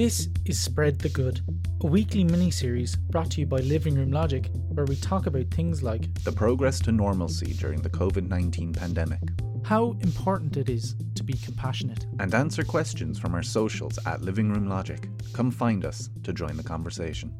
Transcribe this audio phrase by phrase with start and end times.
[0.00, 1.42] This is Spread the Good,
[1.82, 5.50] a weekly mini series brought to you by Living Room Logic, where we talk about
[5.50, 9.20] things like the progress to normalcy during the COVID 19 pandemic,
[9.62, 14.50] how important it is to be compassionate, and answer questions from our socials at Living
[14.50, 15.06] Room Logic.
[15.34, 17.34] Come find us to join the conversation.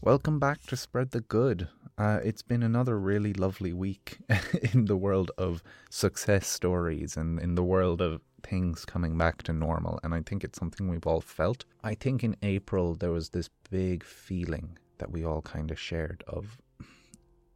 [0.00, 1.68] Welcome back to Spread the Good.
[1.98, 4.18] Uh, it's been another really lovely week
[4.72, 9.52] in the world of success stories and in the world of things coming back to
[9.52, 10.00] normal.
[10.02, 11.64] And I think it's something we've all felt.
[11.84, 16.24] I think in April there was this big feeling that we all kind of shared
[16.26, 16.58] of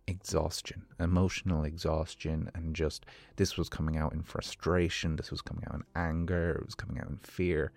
[0.07, 5.75] exhaustion, emotional exhaustion, and just this was coming out in frustration, this was coming out
[5.75, 7.73] in anger, it was coming out in fear.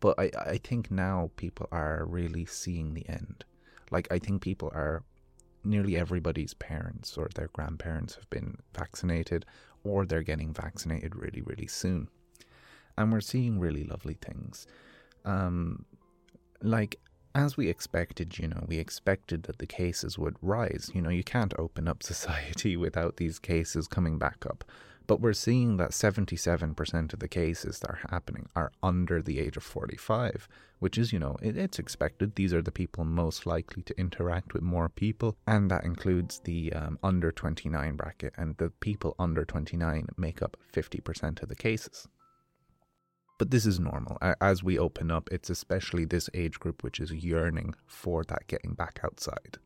[0.00, 3.44] But I, I think now people are really seeing the end.
[3.90, 5.02] Like, I think people are
[5.66, 9.44] nearly everybody's parents or their grandparents have been vaccinated
[9.84, 12.08] or they're getting vaccinated really, really soon.
[12.96, 14.66] And we're seeing really lovely things.
[15.24, 15.84] Um,
[16.62, 16.98] like,
[17.34, 20.90] as we expected, you know, we expected that the cases would rise.
[20.94, 24.64] You know, you can't open up society without these cases coming back up.
[25.06, 29.56] But we're seeing that 77% of the cases that are happening are under the age
[29.56, 30.48] of 45,
[30.80, 32.34] which is, you know, it, it's expected.
[32.34, 36.72] These are the people most likely to interact with more people, and that includes the
[36.72, 42.08] um, under 29 bracket, and the people under 29 make up 50% of the cases.
[43.38, 44.18] But this is normal.
[44.40, 48.72] As we open up, it's especially this age group which is yearning for that getting
[48.72, 49.58] back outside.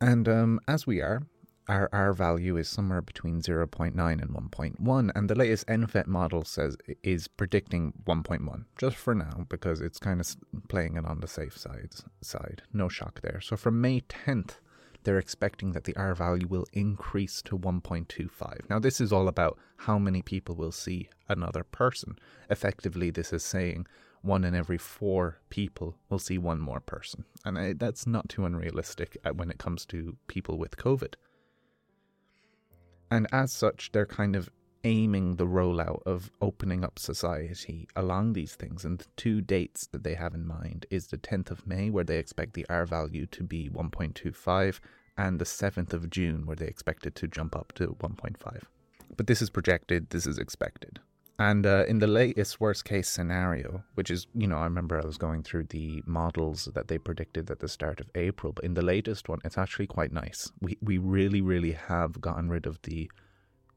[0.00, 1.22] And um, as we are,
[1.68, 6.76] our R value is somewhere between 0.9 and 1.1, and the latest NPHET model says
[7.02, 10.36] is predicting 1.1, just for now, because it's kind of
[10.68, 11.90] playing it on the safe side.
[12.22, 12.62] side.
[12.72, 13.40] No shock there.
[13.40, 14.56] So from May 10th,
[15.04, 18.68] they're expecting that the R value will increase to 1.25.
[18.68, 22.18] Now, this is all about how many people will see another person.
[22.50, 23.86] Effectively, this is saying
[24.22, 27.24] one in every four people will see one more person.
[27.44, 31.14] And that's not too unrealistic uh, when it comes to people with COVID.
[33.10, 34.50] And as such, they're kind of
[34.84, 38.84] aiming the rollout of opening up society along these things.
[38.84, 42.04] And the two dates that they have in mind is the 10th of May, where
[42.04, 44.80] they expect the R value to be 1.25,
[45.16, 48.62] and the 7th of June, where they expect it to jump up to 1.5.
[49.16, 51.00] But this is projected, this is expected.
[51.40, 55.06] And uh, in the latest worst case scenario, which is, you know, I remember I
[55.06, 58.74] was going through the models that they predicted at the start of April, but in
[58.74, 60.50] the latest one, it's actually quite nice.
[60.60, 63.08] We, we really, really have gotten rid of the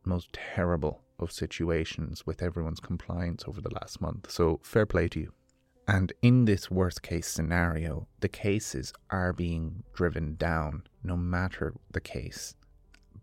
[0.03, 4.31] most terrible of situations with everyone's compliance over the last month.
[4.31, 5.33] So fair play to you.
[5.87, 12.01] And in this worst case scenario, the cases are being driven down, no matter the
[12.01, 12.55] case,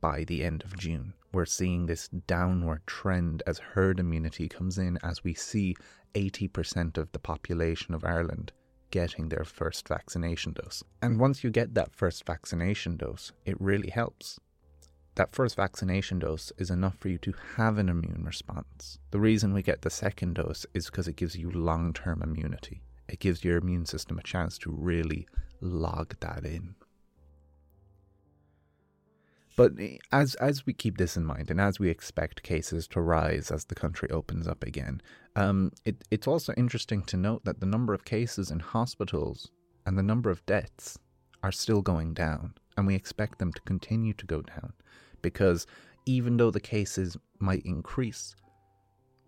[0.01, 4.99] by the end of June we're seeing this downward trend as herd immunity comes in
[5.03, 5.77] as we see
[6.15, 8.53] 80% of the population of Ireland
[8.91, 10.83] getting their first vaccination dose.
[11.03, 14.41] And once you get that first vaccination dose, it really helps.
[15.17, 18.99] That first vaccination dose is enough for you to have an immune response.
[19.11, 22.83] The reason we get the second dose is because it gives you long term immunity.
[23.09, 25.27] It gives your immune system a chance to really
[25.61, 26.77] log that in.
[29.59, 33.01] But eh, as as we keep this in mind, and as we expect cases to
[33.01, 35.03] rise as the country opens up again,
[35.35, 39.51] um, it, it's also interesting to note that the number of cases in hospitals
[39.85, 40.97] and the number of deaths
[41.43, 44.73] are still going down, and we expect them to continue to go down,
[45.23, 45.67] because
[46.07, 48.37] even though the cases might increase,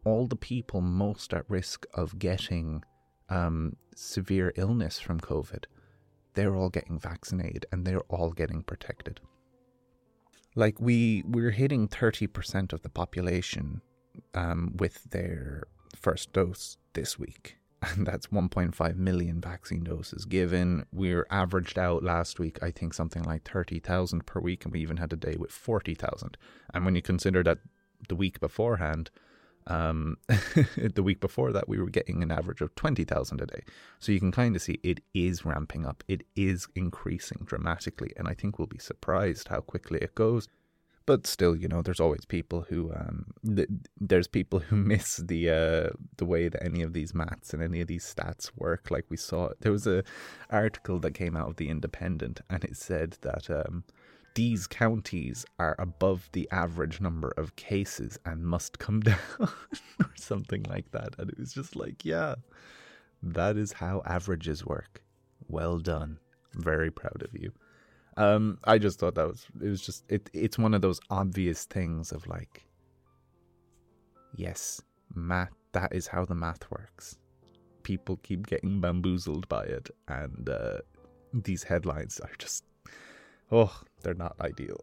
[0.05, 2.85] all the people most at risk of getting
[3.31, 5.65] um, severe illness from COVID,
[6.35, 9.21] they're all getting vaccinated and they're all getting protected.
[10.55, 13.83] Like we we're hitting thirty percent of the population
[14.35, 15.65] um, with their
[15.97, 20.87] first dose this week, and that's 1.5 million vaccine doses given.
[20.93, 24.97] We're averaged out last week, I think something like 30,000 per week, and we even
[24.99, 26.37] had a day with 40,000.
[26.75, 27.59] And when you consider that
[28.09, 29.11] the week beforehand,
[29.67, 30.17] Um,
[30.77, 33.63] the week before that, we were getting an average of 20,000 a day.
[33.99, 36.03] So you can kind of see it is ramping up.
[36.09, 38.13] It is increasing dramatically.
[38.17, 40.49] And I think we'll be surprised how quickly it goes.
[41.07, 43.69] But still, you know, there's always people who um, th-
[44.01, 47.81] there's people who miss the uh, the way that any of these maths and any
[47.81, 48.91] of these stats work.
[48.91, 50.05] Like we saw, there was a
[50.51, 53.83] article that came out of the Independent, and it said that um,
[54.35, 60.63] these counties are above the average number of cases and must come down or something
[60.65, 61.15] like that.
[61.19, 62.37] And it was just like, yeah,
[63.23, 65.03] that is how averages work.
[65.49, 66.19] Well done.
[66.55, 67.53] Very proud of you.
[68.17, 71.65] Um, I just thought that was it was just it it's one of those obvious
[71.65, 72.65] things of like
[74.35, 74.81] yes,
[75.15, 77.19] math that is how the math works.
[77.83, 80.79] People keep getting bamboozled by it and uh,
[81.33, 82.65] these headlines are just
[83.51, 84.81] oh, they're not ideal.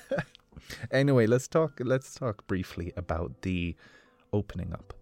[0.90, 3.76] anyway, let's talk let's talk briefly about the
[4.32, 4.92] opening up.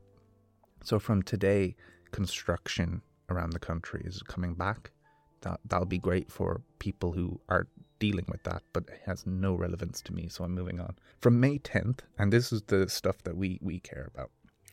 [0.83, 1.77] So from today,
[2.13, 4.91] construction around the country is coming back.
[5.43, 7.67] That that'll be great for people who are
[7.99, 10.97] dealing with that, but it has no relevance to me, so I'm moving on.
[11.21, 14.31] From May 10th, and this is the stuff that we we care about.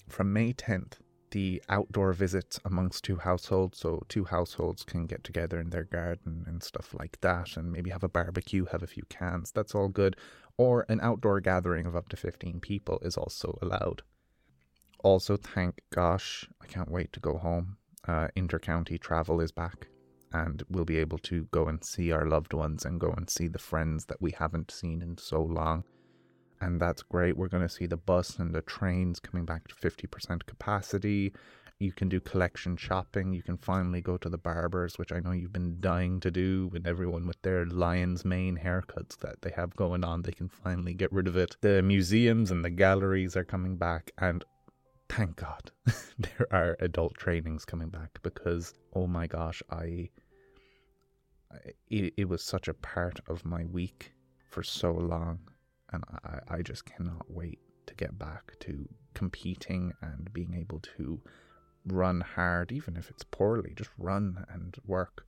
[0.09, 0.93] From May 10th
[1.31, 6.43] the outdoor visits amongst two households, so two households can get together in their garden
[6.47, 9.87] and stuff like that, and maybe have a barbecue, have a few cans, that's all
[9.87, 10.15] good.
[10.57, 14.03] Or an outdoor gathering of up to 15 people is also allowed.
[15.03, 17.77] Also, thank gosh, I can't wait to go home.
[18.07, 19.87] Uh, intercounty travel is back,
[20.31, 23.47] and we'll be able to go and see our loved ones and go and see
[23.47, 25.83] the friends that we haven't seen in so long
[26.61, 27.35] and that's great.
[27.35, 31.33] We're going to see the bus and the trains coming back to 50% capacity.
[31.79, 33.33] You can do collection shopping.
[33.33, 36.67] You can finally go to the barbers, which I know you've been dying to do
[36.71, 40.21] with everyone with their lion's mane haircuts that they have going on.
[40.21, 41.57] They can finally get rid of it.
[41.61, 44.45] The museums and the galleries are coming back, and
[45.09, 45.71] thank God
[46.19, 50.09] there are adult trainings coming back because, oh my gosh, I.
[51.89, 54.13] It, it was such a part of my week
[54.49, 55.39] for so long
[55.91, 61.21] and I, I just cannot wait to get back to competing and being able to
[61.85, 65.25] run hard, even if it's poorly, just run and work.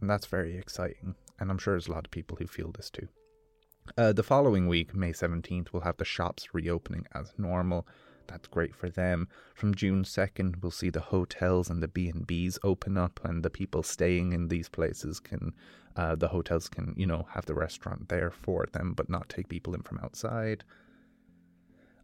[0.00, 1.14] And that's very exciting.
[1.38, 3.08] And I'm sure there's a lot of people who feel this too.
[3.98, 7.86] Uh, the following week, May 17th, we'll have the shops reopening as normal.
[8.26, 9.28] That's great for them.
[9.54, 13.82] From June 2nd, we'll see the hotels and the B&Bs open up and the people
[13.82, 15.52] staying in these places can
[15.96, 19.48] uh, the hotels can, you know, have the restaurant there for them, but not take
[19.48, 20.64] people in from outside.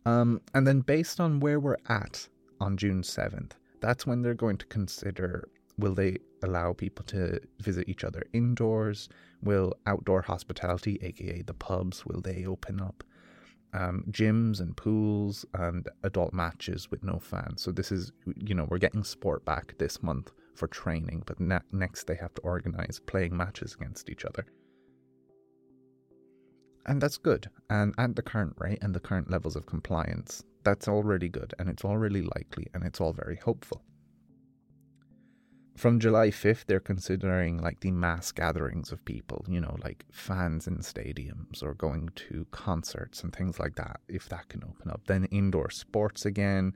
[0.07, 2.29] Um, and then, based on where we're at
[2.61, 7.89] on June 7th, that's when they're going to consider will they allow people to visit
[7.89, 9.09] each other indoors?
[9.43, 13.03] Will outdoor hospitality, aka the pubs, will they open up?
[13.73, 17.63] Um, gyms and pools and adult matches with no fans.
[17.63, 21.61] So this is, you know, we're getting sport back this month for training, but ne-
[21.71, 24.45] next they have to organize playing matches against each other.
[26.87, 27.49] And that's good.
[27.69, 31.69] And at the current rate and the current levels of compliance, that's already good and
[31.69, 33.83] it's all really likely and it's all very hopeful.
[35.81, 40.67] From July 5th, they're considering like the mass gatherings of people, you know, like fans
[40.67, 45.01] in stadiums or going to concerts and things like that, if that can open up.
[45.07, 46.75] Then indoor sports again,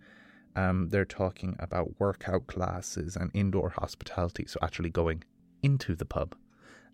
[0.57, 4.47] um, they're talking about workout classes and indoor hospitality.
[4.47, 5.23] So actually going
[5.63, 6.35] into the pub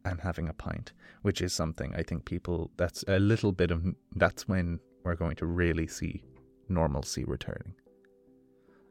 [0.04, 0.92] and having a pint,
[1.22, 3.84] which is something I think people, that's a little bit of,
[4.16, 6.24] that's when we're going to really see
[6.68, 7.76] normalcy returning.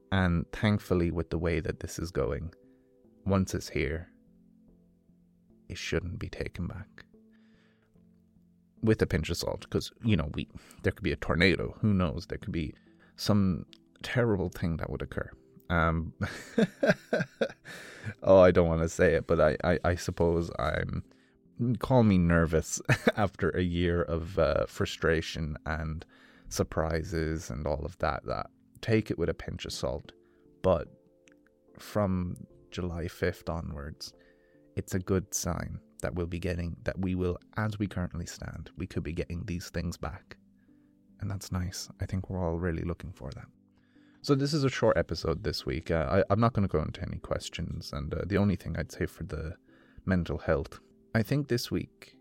[0.09, 2.53] And thankfully, with the way that this is going,
[3.25, 4.09] once it's here,
[5.67, 7.05] it shouldn't be taken back.
[8.81, 10.47] With a pinch of salt, because, you know, we
[10.83, 12.27] there could be a tornado, who knows?
[12.27, 12.73] There could be
[13.17, 13.65] some
[14.03, 15.29] terrible thing that would occur.
[15.69, 16.13] Um,
[18.23, 21.03] oh, I don't want to say it, but I, I, I suppose I'm
[21.79, 22.81] call me nervous
[23.17, 26.05] after a year of uh, frustration and
[26.47, 28.25] surprises and all of that.
[28.25, 28.47] That
[28.81, 30.11] take it with a pinch of salt,
[30.61, 30.87] but
[31.77, 32.37] from
[32.71, 34.13] July 5th onwards,
[34.75, 38.71] it's a good sign that we'll be getting that we will, as we currently stand,
[38.77, 40.37] we could be getting these things back,
[41.19, 41.89] and that's nice.
[42.01, 43.47] I think we're all really looking for that.
[44.21, 45.91] So this is a short episode this week.
[45.91, 48.75] Uh, I, am not going to go into any questions, and uh, the only thing
[48.77, 49.55] I'd say for the
[50.05, 50.79] mental health,
[51.15, 52.17] I think this week,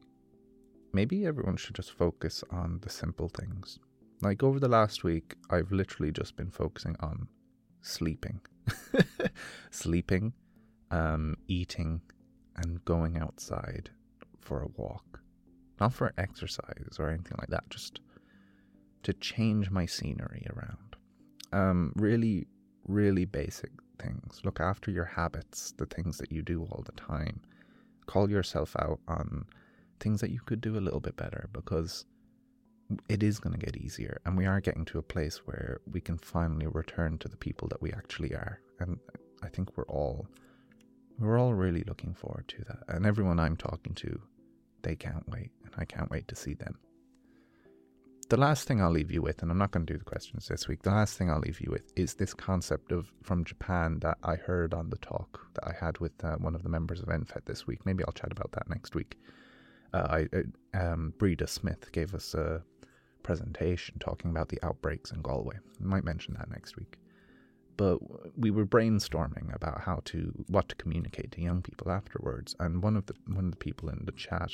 [0.92, 3.78] maybe everyone should just focus on the simple things.
[4.20, 7.28] Like over the last week, I've literally just been focusing on
[7.82, 8.40] sleeping,
[9.70, 10.32] sleeping,
[10.90, 12.00] um, eating,
[12.56, 13.90] and going outside
[14.40, 15.20] for a walk.
[15.80, 18.00] Not for exercise or anything like that, just
[19.04, 20.96] to change my scenery around
[21.52, 22.46] Um, really,
[22.86, 24.40] really basic things.
[24.44, 27.40] Look after your habits, the things that you do all the time.
[28.06, 29.46] Call yourself out on
[30.00, 32.04] things that you could do a little bit better because
[33.08, 36.00] it is going to get easier and we are getting to a place where we
[36.00, 38.98] can finally return to the people that we actually are and
[39.42, 40.26] i think we're all
[41.18, 44.20] we're all really looking forward to that and everyone i'm talking to
[44.82, 46.78] they can't wait and i can't wait to see them
[48.28, 50.48] the last thing I'll leave you with, and I'm not going to do the questions
[50.48, 54.00] this week, the last thing I'll leave you with is this concept of from Japan
[54.00, 57.00] that I heard on the talk that I had with uh, one of the members
[57.00, 57.86] of NPHET this week.
[57.86, 59.18] Maybe I'll chat about that next week.
[59.94, 62.62] Uh, I, uh, um, Breda Smith gave us a
[63.28, 65.56] presentation talking about the outbreaks in Galway.
[65.80, 66.98] I might mention that next week.
[67.76, 67.98] But
[68.36, 70.18] we were brainstorming about how to
[70.48, 73.88] what to communicate to young people afterwards, and one of the one of the people
[73.90, 74.52] in the chat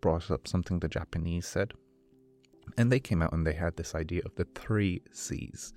[0.00, 1.72] brought up something the Japanese said
[2.76, 5.72] and they came out and they had this idea of the three C's.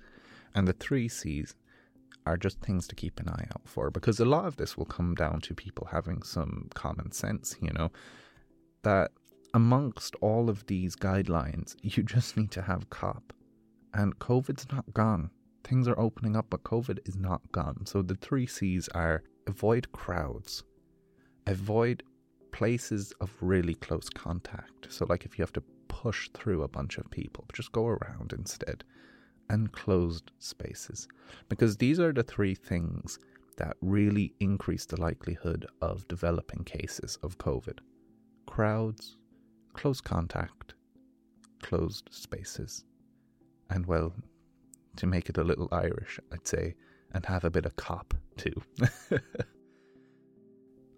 [0.54, 1.54] And the three C's
[2.26, 4.84] are just things to keep an eye out for because a lot of this will
[4.84, 7.90] come down to people having some common sense, you know,
[8.82, 9.12] that
[9.54, 13.32] amongst all of these guidelines, you just need to have COP.
[13.92, 15.30] And COVID's not gone.
[15.64, 17.84] Things are opening up, but COVID is not gone.
[17.86, 20.62] So the three C's are avoid crowds,
[21.46, 22.02] avoid
[22.52, 24.86] places of really close contact.
[24.90, 28.32] So, like if you have to push through a bunch of people, just go around
[28.32, 28.84] instead.
[29.48, 31.08] And closed spaces.
[31.48, 33.18] Because these are the three things
[33.56, 37.80] that really increase the likelihood of developing cases of COVID
[38.46, 39.16] crowds,
[39.72, 40.74] close contact,
[41.62, 42.84] closed spaces.
[43.70, 44.12] And well,
[44.96, 46.74] to make it a little Irish, I'd say,
[47.12, 48.62] and have a bit of cop too.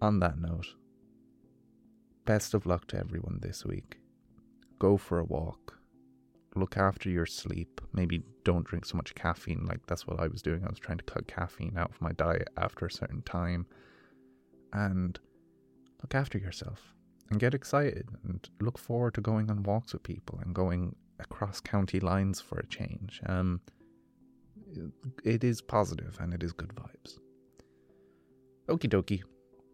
[0.01, 0.67] On that note,
[2.25, 3.97] best of luck to everyone this week
[4.83, 5.79] go for a walk,
[6.57, 7.79] look after your sleep.
[7.93, 9.65] Maybe don't drink so much caffeine.
[9.65, 10.61] Like that's what I was doing.
[10.65, 13.65] I was trying to cut caffeine out of my diet after a certain time.
[14.73, 15.17] And
[16.01, 16.93] look after yourself
[17.33, 21.59] and get excited and look forward to going on walks with people and going across
[21.59, 23.21] county lines for a change.
[23.25, 23.59] Um,
[25.23, 27.17] it is positive and it is good vibes.
[28.67, 29.23] Okie dokie.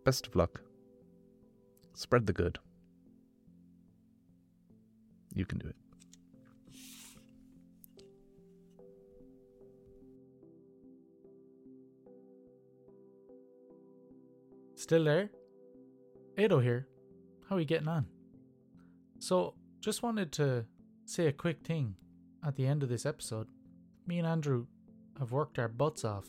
[0.06, 0.62] Best of luck.
[1.96, 2.60] Spread the good.
[5.34, 5.76] You can do it.
[14.76, 15.30] Still there?
[16.38, 16.88] Ado here.
[17.50, 18.06] How are you getting on?
[19.18, 20.66] So, just wanted to
[21.06, 21.96] say a quick thing
[22.46, 23.48] at the end of this episode.
[24.06, 24.68] Me and Andrew
[25.18, 26.28] have worked our butts off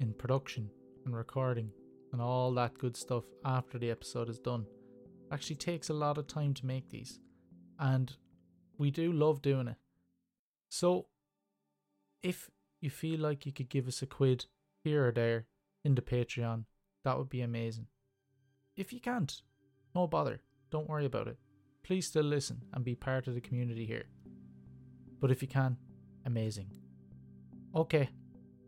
[0.00, 0.68] in production
[1.06, 1.70] and recording
[2.12, 4.66] and all that good stuff after the episode is done.
[5.32, 7.20] Actually takes a lot of time to make these
[7.78, 8.14] and
[8.76, 9.76] we do love doing it.
[10.68, 11.06] So,
[12.22, 12.50] if
[12.82, 14.44] you feel like you could give us a quid
[14.82, 15.46] here or there
[15.84, 16.64] in the Patreon,
[17.02, 17.86] that would be amazing.
[18.76, 19.40] If you can't,
[19.94, 21.38] no bother, don't worry about it.
[21.82, 24.04] Please still listen and be part of the community here.
[25.20, 25.76] But if you can,
[26.24, 26.70] amazing.
[27.74, 28.08] Okay,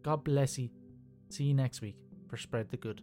[0.03, 0.71] God bless you.
[1.29, 1.97] See you next week
[2.29, 3.03] for Spread the Good.